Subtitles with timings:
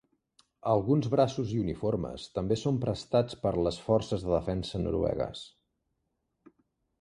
[0.69, 5.45] Alguns braços i uniformes també són prestats per les forces de defensa noruegues.